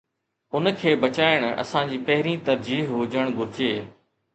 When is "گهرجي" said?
3.41-3.75